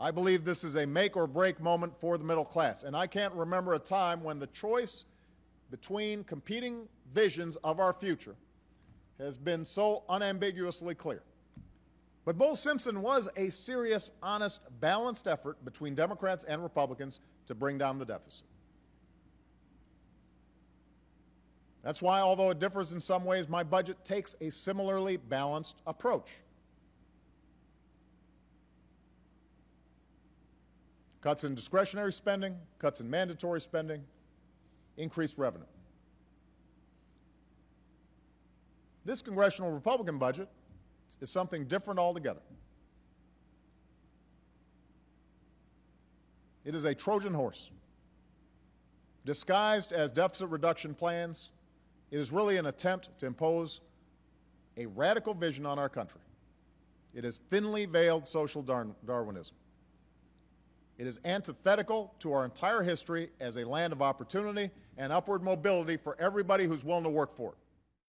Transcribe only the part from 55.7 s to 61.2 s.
our country. It is thinly veiled social Darwinism. It is